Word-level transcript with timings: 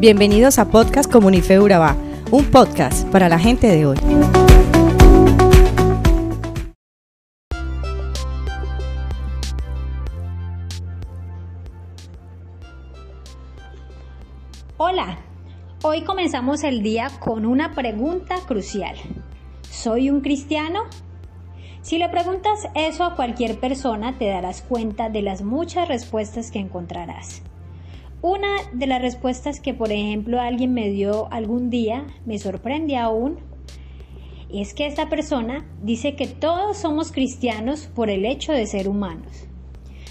Bienvenidos 0.00 0.58
a 0.58 0.70
Podcast 0.70 1.12
Comunife 1.12 1.60
Urabá, 1.60 1.94
un 2.30 2.46
podcast 2.46 3.06
para 3.10 3.28
la 3.28 3.38
gente 3.38 3.66
de 3.66 3.84
hoy. 3.84 3.98
Hola, 14.78 15.18
hoy 15.82 16.00
comenzamos 16.04 16.64
el 16.64 16.82
día 16.82 17.10
con 17.20 17.44
una 17.44 17.74
pregunta 17.74 18.36
crucial. 18.48 18.96
¿Soy 19.70 20.08
un 20.08 20.22
cristiano? 20.22 20.84
Si 21.82 21.98
le 21.98 22.08
preguntas 22.08 22.68
eso 22.74 23.04
a 23.04 23.16
cualquier 23.16 23.60
persona 23.60 24.16
te 24.16 24.28
darás 24.28 24.62
cuenta 24.62 25.10
de 25.10 25.20
las 25.20 25.42
muchas 25.42 25.88
respuestas 25.88 26.50
que 26.50 26.58
encontrarás. 26.58 27.42
Una 28.22 28.48
de 28.74 28.86
las 28.86 29.00
respuestas 29.00 29.60
que, 29.60 29.72
por 29.72 29.90
ejemplo, 29.92 30.40
alguien 30.40 30.74
me 30.74 30.90
dio 30.90 31.32
algún 31.32 31.70
día, 31.70 32.06
me 32.26 32.38
sorprende 32.38 32.98
aún, 32.98 33.38
es 34.52 34.74
que 34.74 34.86
esta 34.86 35.08
persona 35.08 35.66
dice 35.82 36.16
que 36.16 36.26
todos 36.26 36.76
somos 36.76 37.12
cristianos 37.12 37.86
por 37.86 38.10
el 38.10 38.26
hecho 38.26 38.52
de 38.52 38.66
ser 38.66 38.88
humanos. 38.88 39.46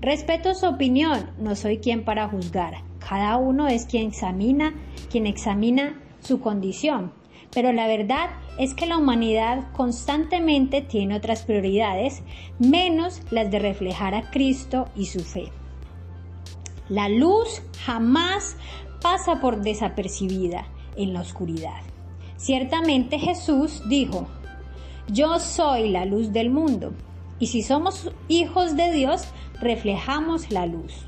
Respeto 0.00 0.54
su 0.54 0.66
opinión, 0.66 1.30
no 1.38 1.54
soy 1.56 1.76
quien 1.76 2.04
para 2.04 2.26
juzgar. 2.26 2.82
Cada 3.06 3.36
uno 3.36 3.68
es 3.68 3.84
quien 3.84 4.08
examina, 4.08 4.72
quien 5.10 5.26
examina 5.26 6.00
su 6.20 6.40
condición. 6.40 7.12
Pero 7.52 7.70
la 7.72 7.86
verdad 7.86 8.30
es 8.58 8.72
que 8.72 8.86
la 8.86 8.96
humanidad 8.96 9.72
constantemente 9.72 10.80
tiene 10.80 11.16
otras 11.16 11.42
prioridades, 11.42 12.22
menos 12.58 13.20
las 13.30 13.50
de 13.50 13.58
reflejar 13.58 14.14
a 14.14 14.30
Cristo 14.30 14.88
y 14.96 15.06
su 15.06 15.20
fe. 15.20 15.50
La 16.90 17.08
luz 17.08 17.62
jamás 17.84 18.56
pasa 19.00 19.40
por 19.40 19.60
desapercibida 19.60 20.66
en 20.96 21.14
la 21.14 21.20
oscuridad. 21.20 21.82
Ciertamente 22.36 23.20
Jesús 23.20 23.80
dijo, 23.88 24.26
yo 25.06 25.38
soy 25.38 25.88
la 25.90 26.04
luz 26.04 26.32
del 26.32 26.50
mundo, 26.50 26.92
y 27.38 27.46
si 27.46 27.62
somos 27.62 28.10
hijos 28.26 28.76
de 28.76 28.90
Dios, 28.90 29.22
reflejamos 29.60 30.50
la 30.50 30.66
luz. 30.66 31.06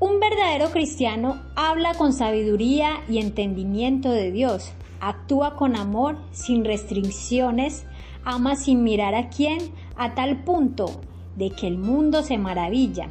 Un 0.00 0.18
verdadero 0.18 0.72
cristiano 0.72 1.40
habla 1.54 1.94
con 1.94 2.12
sabiduría 2.12 3.04
y 3.08 3.18
entendimiento 3.18 4.10
de 4.10 4.32
Dios, 4.32 4.72
actúa 4.98 5.54
con 5.54 5.76
amor, 5.76 6.18
sin 6.32 6.64
restricciones, 6.64 7.84
ama 8.24 8.56
sin 8.56 8.82
mirar 8.82 9.14
a 9.14 9.28
quién, 9.28 9.58
a 9.94 10.16
tal 10.16 10.42
punto 10.42 11.00
de 11.36 11.50
que 11.50 11.68
el 11.68 11.78
mundo 11.78 12.24
se 12.24 12.36
maravilla 12.36 13.10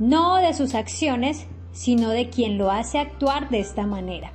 no 0.00 0.36
de 0.36 0.54
sus 0.54 0.74
acciones, 0.74 1.46
sino 1.72 2.08
de 2.08 2.30
quien 2.30 2.58
lo 2.58 2.70
hace 2.70 2.98
actuar 2.98 3.50
de 3.50 3.60
esta 3.60 3.86
manera. 3.86 4.32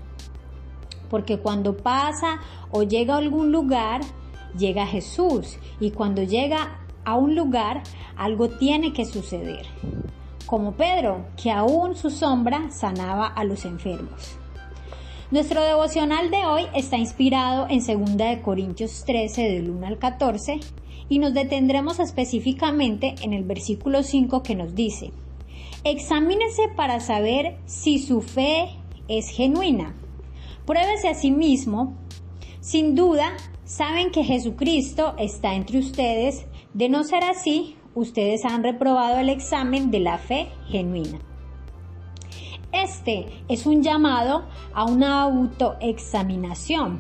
Porque 1.10 1.40
cuando 1.40 1.76
pasa 1.76 2.40
o 2.72 2.84
llega 2.84 3.16
a 3.16 3.18
algún 3.18 3.52
lugar, 3.52 4.02
llega 4.58 4.86
Jesús 4.86 5.58
y 5.80 5.92
cuando 5.92 6.24
llega 6.24 6.80
a 7.04 7.16
un 7.16 7.36
lugar, 7.36 7.84
algo 8.16 8.50
tiene 8.50 8.94
que 8.94 9.06
suceder. 9.06 9.66
Como 10.46 10.74
Pedro, 10.74 11.26
que 11.42 11.52
aún 11.52 11.96
su 11.96 12.10
sombra 12.10 12.70
sanaba 12.72 13.28
a 13.28 13.44
los 13.44 13.66
enfermos. 13.66 14.38
Nuestro 15.32 15.64
devocional 15.64 16.30
de 16.30 16.46
hoy 16.46 16.68
está 16.76 16.98
inspirado 16.98 17.66
en 17.70 17.80
2 17.80 18.40
Corintios 18.44 19.04
13 19.06 19.42
del 19.42 19.72
1 19.72 19.88
al 19.88 19.98
14 19.98 20.60
y 21.10 21.18
nos 21.20 21.34
detendremos 21.34 22.00
específicamente 22.00 23.16
en 23.24 23.34
el 23.34 23.44
versículo 23.44 24.04
5 24.04 24.44
que 24.44 24.56
nos 24.56 24.76
dice, 24.76 25.12
Examínese 25.88 26.68
para 26.76 27.00
saber 27.00 27.60
si 27.68 28.00
su 28.00 28.22
fe 28.22 28.72
es 29.08 29.30
genuina. 29.30 29.96
Pruébese 30.66 31.10
a 31.10 31.14
sí 31.14 31.30
mismo. 31.30 31.96
Sin 32.60 32.96
duda, 32.96 33.34
saben 33.66 34.10
que 34.10 34.24
Jesucristo 34.24 35.14
está 35.20 35.54
entre 35.54 35.78
ustedes. 35.78 36.48
De 36.74 36.90
no 36.90 37.04
ser 37.04 37.24
así, 37.24 37.76
ustedes 37.94 38.46
han 38.46 38.64
reprobado 38.64 39.20
el 39.20 39.30
examen 39.30 39.92
de 39.92 40.00
la 40.00 40.18
fe 40.18 40.48
genuina. 40.70 41.20
Este 42.72 43.28
es 43.48 43.68
un 43.68 43.84
llamado 43.84 44.48
a 44.74 44.86
una 44.86 45.22
autoexaminación. 45.22 47.00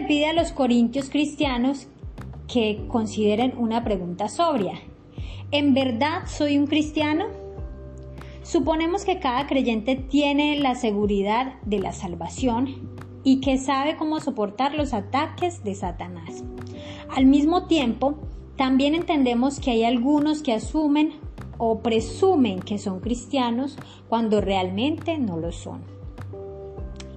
Le 0.00 0.06
pide 0.06 0.26
a 0.26 0.32
los 0.32 0.52
corintios 0.52 1.10
cristianos 1.10 1.86
que 2.50 2.86
consideren 2.88 3.52
una 3.58 3.84
pregunta 3.84 4.28
sobria. 4.28 4.80
¿En 5.50 5.74
verdad 5.74 6.22
soy 6.26 6.56
un 6.56 6.66
cristiano? 6.66 7.26
Suponemos 8.42 9.04
que 9.04 9.18
cada 9.18 9.46
creyente 9.46 9.96
tiene 9.96 10.58
la 10.58 10.74
seguridad 10.74 11.60
de 11.66 11.80
la 11.80 11.92
salvación 11.92 12.88
y 13.24 13.40
que 13.40 13.58
sabe 13.58 13.96
cómo 13.96 14.20
soportar 14.20 14.74
los 14.74 14.94
ataques 14.94 15.62
de 15.64 15.74
Satanás. 15.74 16.44
Al 17.14 17.26
mismo 17.26 17.66
tiempo, 17.66 18.14
también 18.56 18.94
entendemos 18.94 19.60
que 19.60 19.72
hay 19.72 19.84
algunos 19.84 20.42
que 20.42 20.54
asumen 20.54 21.12
o 21.58 21.80
presumen 21.80 22.60
que 22.60 22.78
son 22.78 23.00
cristianos 23.00 23.76
cuando 24.08 24.40
realmente 24.40 25.18
no 25.18 25.36
lo 25.36 25.52
son. 25.52 25.82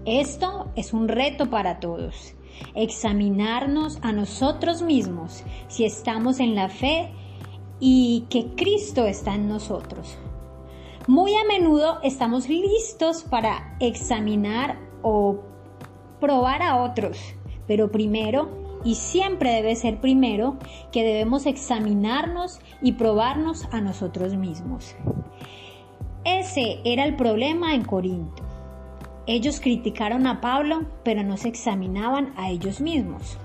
Esto 0.05 0.67
es 0.75 0.91
un 0.91 1.07
reto 1.07 1.49
para 1.49 1.79
todos 1.79 2.35
examinarnos 2.75 4.00
a 4.02 4.12
nosotros 4.12 4.81
mismos 4.81 5.44
si 5.68 5.86
estamos 5.86 6.40
en 6.40 6.56
la 6.56 6.69
fe 6.69 7.12
y 7.80 8.25
que 8.30 8.56
Cristo 8.56 9.06
está 9.06 9.36
en 9.36 9.47
nosotros. 9.47 10.18
Muy 11.08 11.36
a 11.36 11.44
menudo 11.44 12.00
estamos 12.02 12.47
listos 12.47 13.24
para 13.24 13.75
examinar 13.80 14.80
o 15.02 15.41
probar 16.22 16.62
a 16.62 16.81
otros, 16.81 17.18
pero 17.68 17.91
primero, 17.91 18.80
y 18.85 18.96
siempre 18.96 19.52
debe 19.52 19.75
ser 19.75 20.00
primero, 20.00 20.58
que 20.94 21.03
debemos 21.03 21.46
examinarnos 21.46 22.59
y 22.81 22.94
probarnos 22.94 23.68
a 23.72 23.81
nosotros 23.81 24.35
mismos. 24.35 24.96
Ese 26.24 26.80
era 26.85 27.03
el 27.03 27.18
problema 27.18 27.75
en 27.75 27.84
Corinto. 27.84 28.42
Ellos 29.25 29.59
criticaron 29.61 30.28
a 30.28 30.41
Pablo, 30.41 30.85
pero 31.03 31.23
no 31.23 31.38
se 31.38 31.47
examinaban 31.47 32.34
a 32.35 32.50
ellos 32.50 32.81
mismos. 32.81 33.38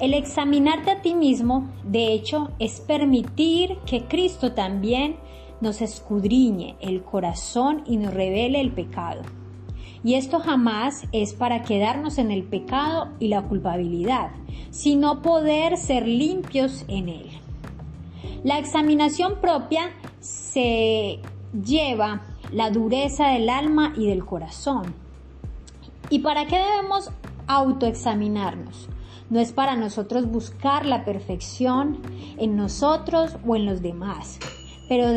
El 0.00 0.14
examinarte 0.14 0.90
a 0.90 1.00
ti 1.00 1.14
mismo, 1.14 1.70
de 1.84 2.12
hecho, 2.12 2.50
es 2.58 2.80
permitir 2.80 3.78
que 3.86 4.04
Cristo 4.04 4.52
también 4.52 5.16
nos 5.60 5.80
escudriñe 5.80 6.76
el 6.80 7.02
corazón 7.02 7.82
y 7.86 7.96
nos 7.96 8.12
revele 8.12 8.60
el 8.60 8.72
pecado. 8.72 9.22
Y 10.04 10.14
esto 10.14 10.38
jamás 10.38 11.06
es 11.12 11.32
para 11.34 11.62
quedarnos 11.62 12.18
en 12.18 12.30
el 12.30 12.42
pecado 12.42 13.08
y 13.18 13.28
la 13.28 13.42
culpabilidad, 13.42 14.30
sino 14.70 15.22
poder 15.22 15.78
ser 15.78 16.06
limpios 16.06 16.84
en 16.88 17.08
él. 17.08 17.30
La 18.44 18.58
examinación 18.58 19.40
propia 19.40 19.90
se 20.20 21.20
lleva 21.64 22.22
la 22.52 22.70
dureza 22.70 23.28
del 23.28 23.48
alma 23.48 23.92
y 23.96 24.06
del 24.06 24.24
corazón. 24.24 24.94
¿Y 26.10 26.20
para 26.20 26.46
qué 26.46 26.58
debemos 26.58 27.10
autoexaminarnos? 27.46 28.88
No 29.28 29.40
es 29.40 29.52
para 29.52 29.74
nosotros 29.74 30.30
buscar 30.30 30.86
la 30.86 31.04
perfección 31.04 31.98
en 32.38 32.56
nosotros 32.56 33.36
o 33.44 33.56
en 33.56 33.66
los 33.66 33.82
demás, 33.82 34.38
pero, 34.88 35.08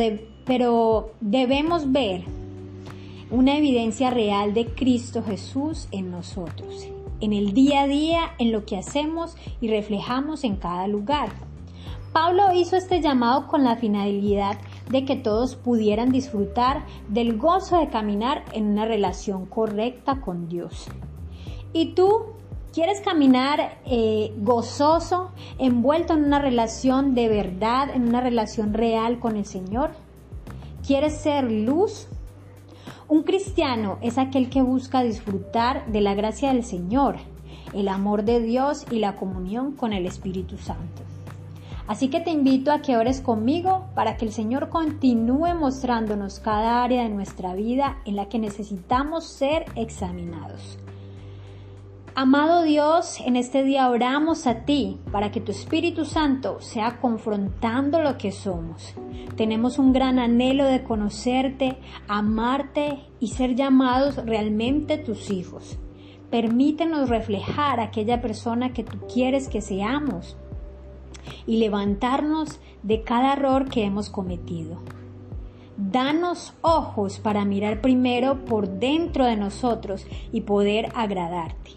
pero 0.45 1.11
debemos 1.21 1.91
ver 1.91 2.23
una 3.29 3.55
evidencia 3.57 4.09
real 4.09 4.55
de 4.55 4.65
Cristo 4.65 5.23
Jesús 5.23 5.87
en 5.91 6.09
nosotros, 6.09 6.87
en 7.21 7.33
el 7.33 7.53
día 7.53 7.83
a 7.83 7.87
día, 7.87 8.19
en 8.39 8.51
lo 8.51 8.65
que 8.65 8.77
hacemos 8.77 9.35
y 9.61 9.67
reflejamos 9.67 10.43
en 10.43 10.55
cada 10.55 10.87
lugar. 10.87 11.29
Pablo 12.11 12.53
hizo 12.55 12.75
este 12.75 13.01
llamado 13.01 13.45
con 13.45 13.63
la 13.63 13.75
finalidad 13.75 14.57
de 14.89 15.05
que 15.05 15.15
todos 15.15 15.55
pudieran 15.55 16.09
disfrutar 16.09 16.85
del 17.07 17.37
gozo 17.37 17.77
de 17.77 17.89
caminar 17.89 18.43
en 18.51 18.65
una 18.65 18.85
relación 18.85 19.45
correcta 19.45 20.19
con 20.19 20.49
Dios. 20.49 20.87
¿Y 21.71 21.93
tú 21.93 22.33
quieres 22.73 23.01
caminar 23.01 23.77
eh, 23.85 24.33
gozoso, 24.37 25.29
envuelto 25.59 26.13
en 26.13 26.23
una 26.23 26.39
relación 26.39 27.13
de 27.13 27.29
verdad, 27.29 27.91
en 27.93 28.07
una 28.07 28.21
relación 28.21 28.73
real 28.73 29.19
con 29.19 29.35
el 29.35 29.45
Señor? 29.45 29.91
¿Quieres 30.85 31.15
ser 31.15 31.51
luz? 31.51 32.07
Un 33.07 33.21
cristiano 33.21 33.99
es 34.01 34.17
aquel 34.17 34.49
que 34.49 34.63
busca 34.63 35.03
disfrutar 35.03 35.85
de 35.91 36.01
la 36.01 36.15
gracia 36.15 36.53
del 36.53 36.63
Señor, 36.63 37.17
el 37.73 37.87
amor 37.87 38.23
de 38.23 38.39
Dios 38.39 38.87
y 38.89 38.97
la 38.97 39.15
comunión 39.15 39.73
con 39.73 39.93
el 39.93 40.07
Espíritu 40.07 40.57
Santo. 40.57 41.03
Así 41.89 42.09
que 42.09 42.19
te 42.19 42.29
invito 42.29 42.71
a 42.71 42.83
que 42.83 42.97
ores 42.97 43.19
conmigo 43.19 43.87
para 43.95 44.15
que 44.15 44.23
el 44.23 44.31
Señor 44.31 44.69
continúe 44.69 45.55
mostrándonos 45.55 46.39
cada 46.39 46.83
área 46.83 47.01
de 47.01 47.09
nuestra 47.09 47.55
vida 47.55 47.97
en 48.05 48.15
la 48.15 48.29
que 48.29 48.37
necesitamos 48.37 49.25
ser 49.25 49.65
examinados. 49.75 50.77
Amado 52.13 52.61
Dios, 52.61 53.19
en 53.25 53.35
este 53.35 53.63
día 53.63 53.89
oramos 53.89 54.45
a 54.45 54.65
ti 54.65 54.99
para 55.11 55.31
que 55.31 55.41
tu 55.41 55.51
Espíritu 55.51 56.05
Santo 56.05 56.61
sea 56.61 56.99
confrontando 57.01 58.03
lo 58.03 58.19
que 58.19 58.31
somos. 58.31 58.93
Tenemos 59.35 59.79
un 59.79 59.91
gran 59.91 60.19
anhelo 60.19 60.65
de 60.65 60.83
conocerte, 60.83 61.79
amarte 62.07 62.99
y 63.19 63.29
ser 63.29 63.55
llamados 63.55 64.17
realmente 64.27 64.99
tus 64.99 65.31
hijos. 65.31 65.79
Permítenos 66.29 67.09
reflejar 67.09 67.79
aquella 67.79 68.21
persona 68.21 68.73
que 68.73 68.83
tú 68.83 68.99
quieres 69.11 69.49
que 69.49 69.61
seamos 69.61 70.37
y 71.45 71.57
levantarnos 71.57 72.59
de 72.83 73.03
cada 73.03 73.33
error 73.33 73.69
que 73.69 73.83
hemos 73.83 74.09
cometido. 74.09 74.77
Danos 75.77 76.53
ojos 76.61 77.19
para 77.19 77.45
mirar 77.45 77.81
primero 77.81 78.43
por 78.45 78.67
dentro 78.67 79.25
de 79.25 79.37
nosotros 79.37 80.05
y 80.31 80.41
poder 80.41 80.89
agradarte. 80.93 81.71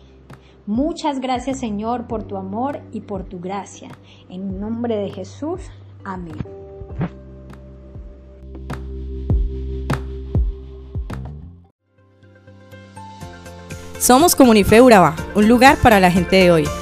Muchas 0.66 1.20
gracias 1.20 1.58
Señor 1.58 2.06
por 2.06 2.24
tu 2.24 2.36
amor 2.36 2.80
y 2.92 3.00
por 3.00 3.24
tu 3.24 3.40
gracia. 3.40 3.90
En 4.28 4.60
nombre 4.60 4.96
de 4.96 5.10
Jesús. 5.10 5.60
Amén. 6.04 6.36
Somos 13.98 14.34
Comunife 14.34 14.80
Urabá, 14.80 15.14
un 15.36 15.46
lugar 15.46 15.76
para 15.76 16.00
la 16.00 16.10
gente 16.10 16.34
de 16.34 16.50
hoy. 16.50 16.81